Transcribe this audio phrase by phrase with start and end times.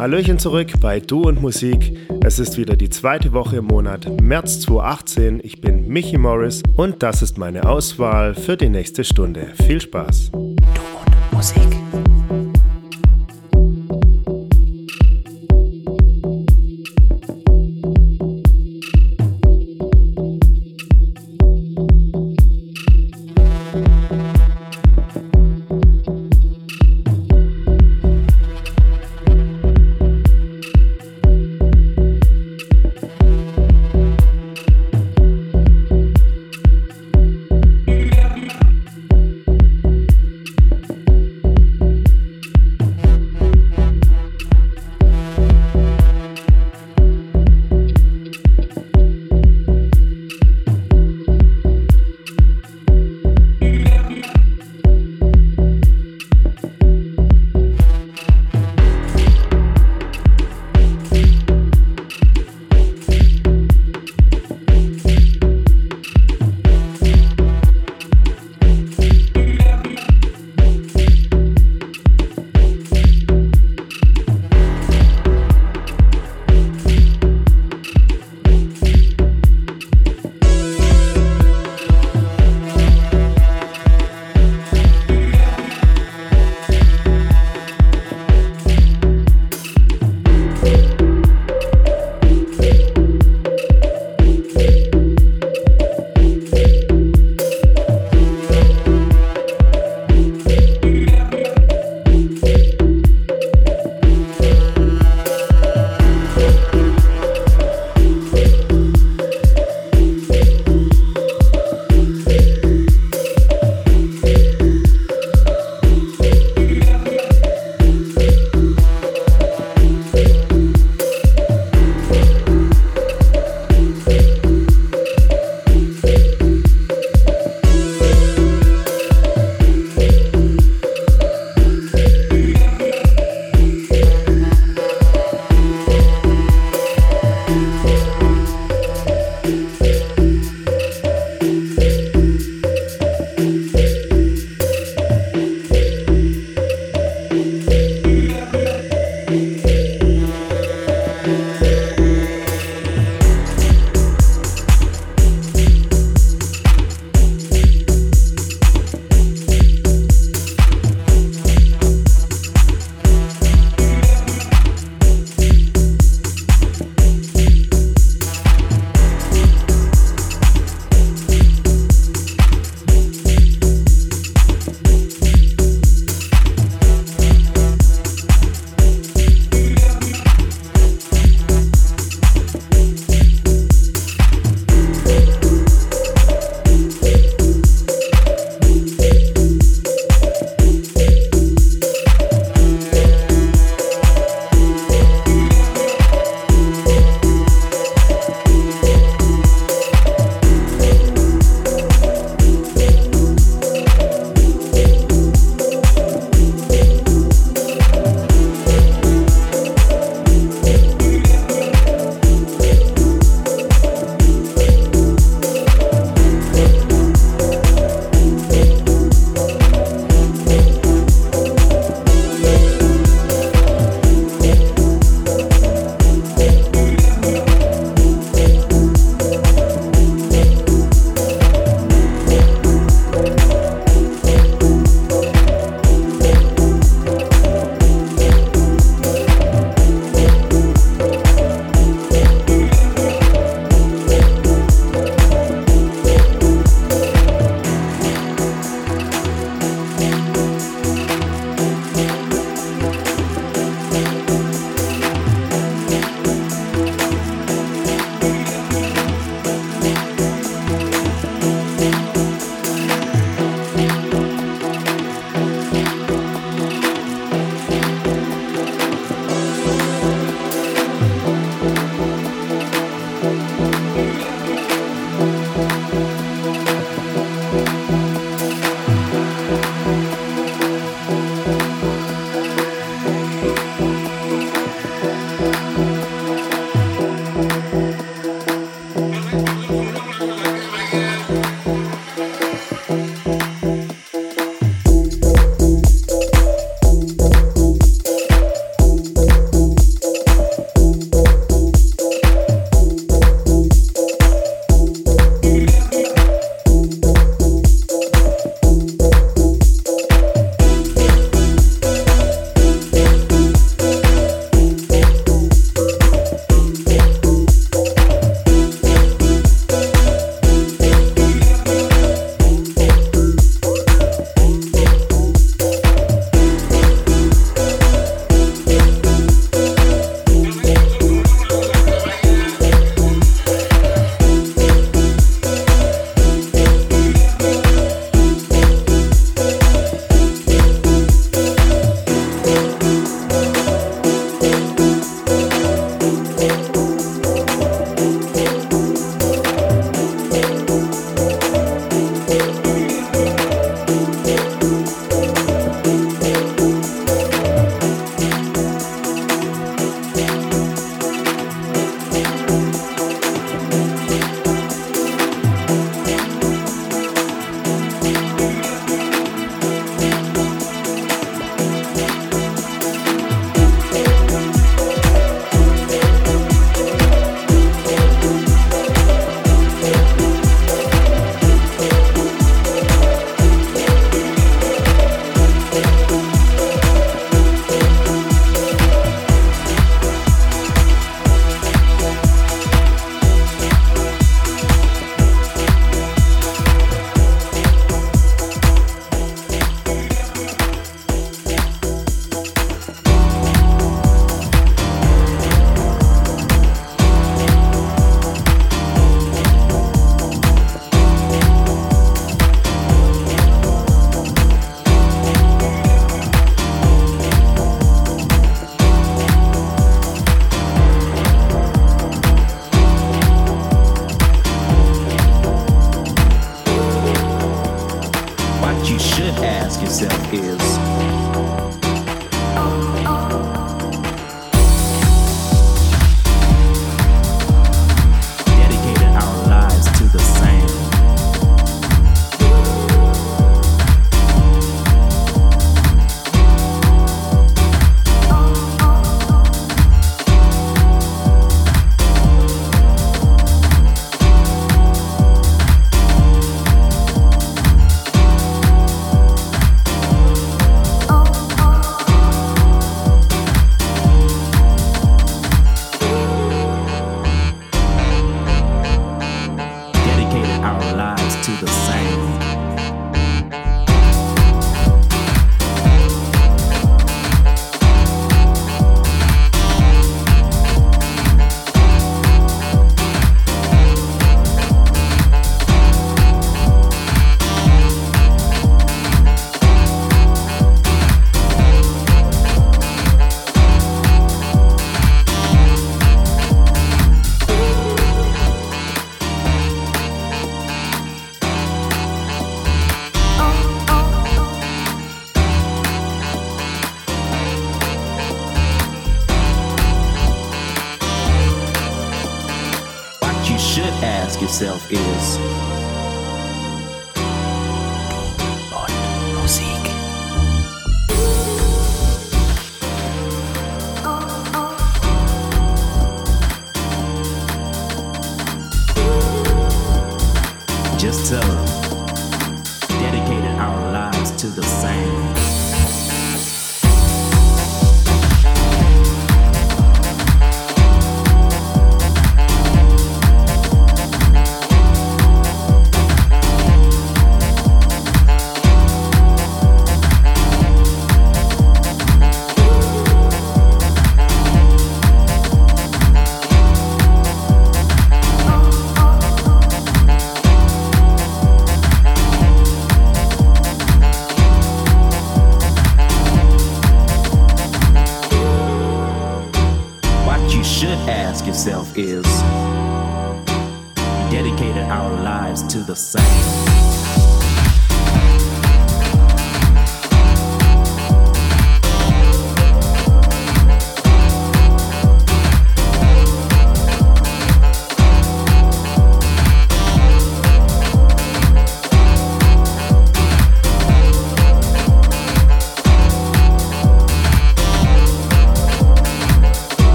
[0.00, 1.94] Hallöchen zurück bei Du und Musik.
[2.24, 5.40] Es ist wieder die zweite Woche im Monat März 2018.
[5.44, 9.48] Ich bin Michi Morris und das ist meine Auswahl für die nächste Stunde.
[9.66, 10.30] Viel Spaß.
[10.32, 12.09] Du und Musik.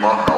[0.00, 0.29] Mom.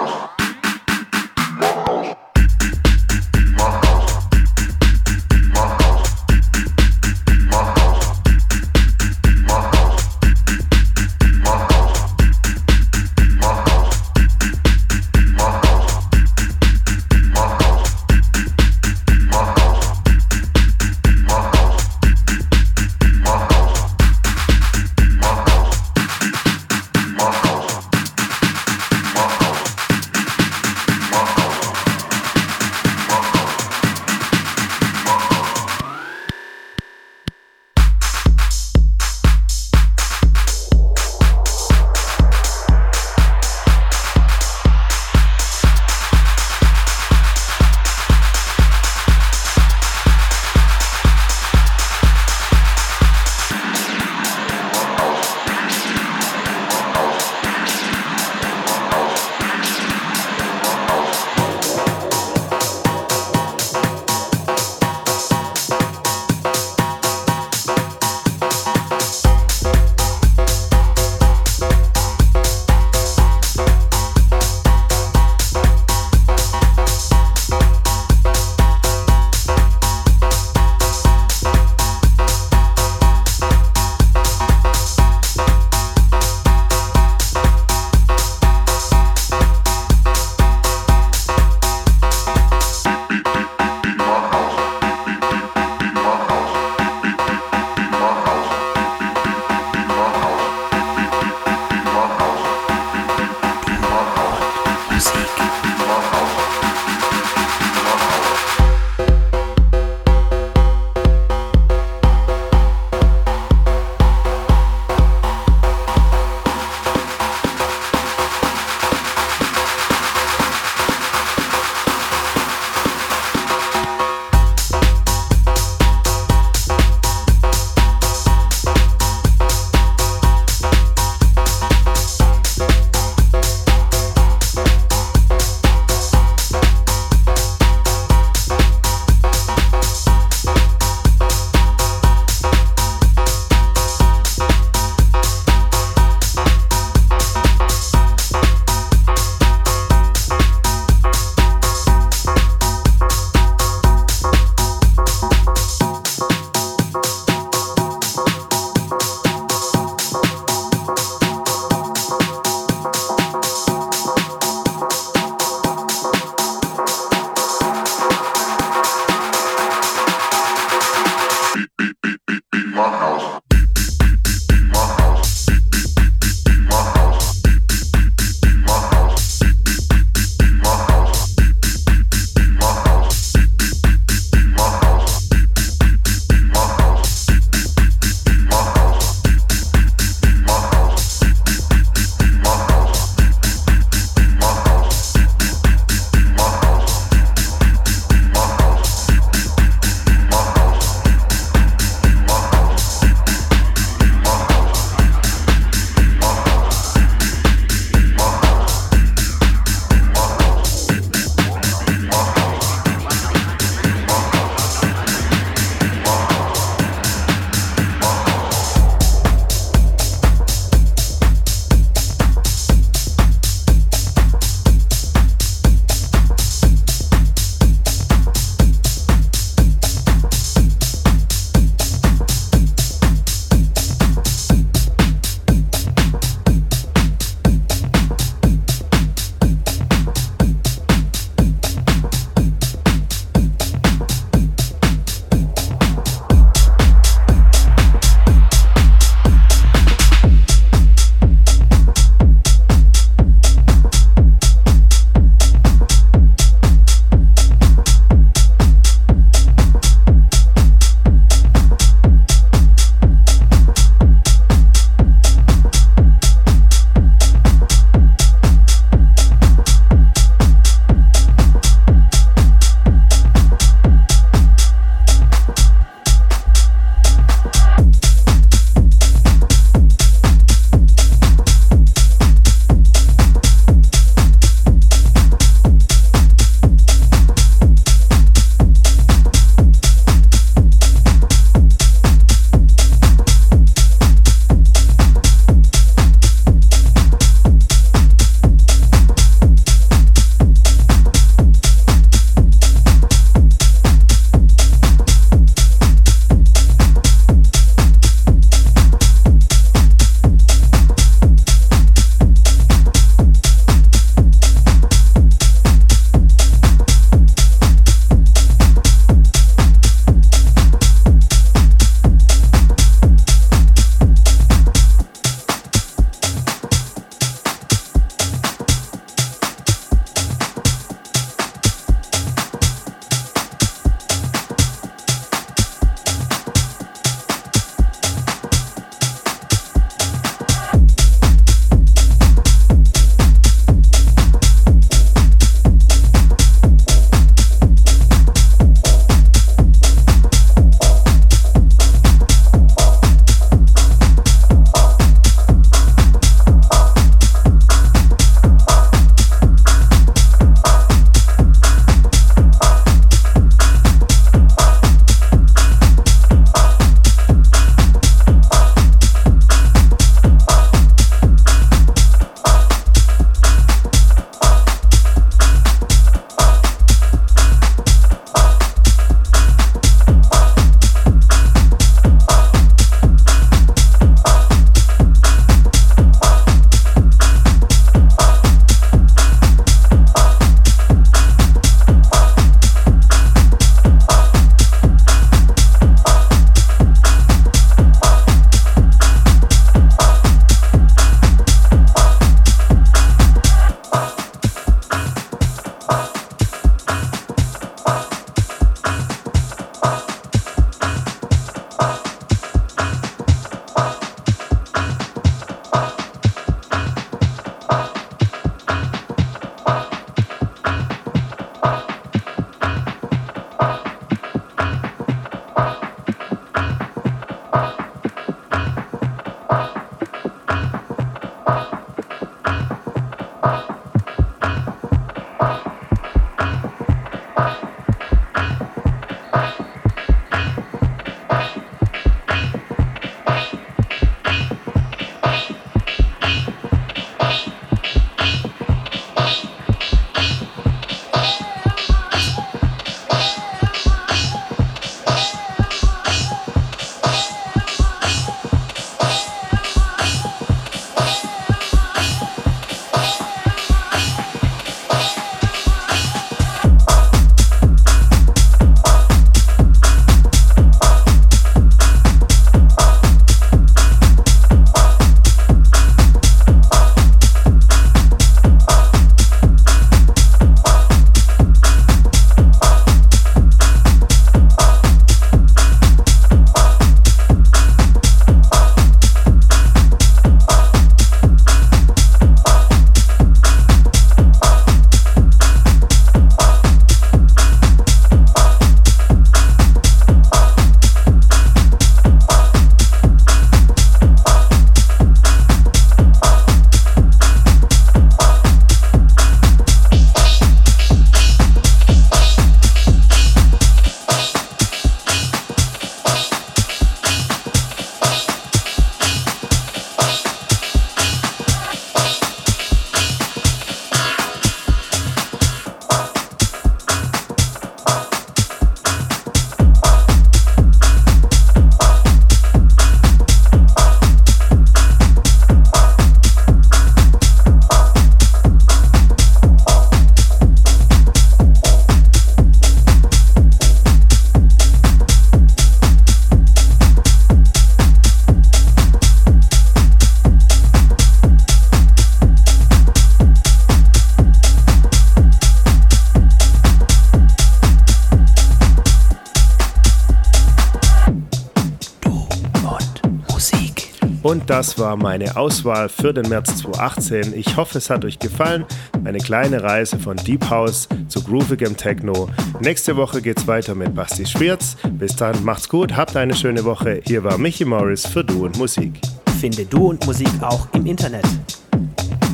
[564.43, 567.33] Und das war meine Auswahl für den März 2018.
[567.39, 568.65] Ich hoffe, es hat euch gefallen.
[569.05, 572.29] Eine kleine Reise von Deep House zu groovigem Techno.
[572.59, 574.77] Nächste Woche geht's weiter mit Basti Schwierz.
[574.95, 577.03] Bis dann, macht's gut, habt eine schöne Woche.
[577.07, 579.01] Hier war Michi Morris für Du und Musik.
[579.41, 581.25] Finde Du und Musik auch im Internet.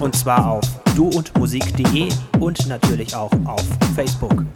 [0.01, 0.65] Und zwar auf
[0.97, 2.09] duundmusik.de
[2.41, 4.47] und natürlich auch auf Facebook.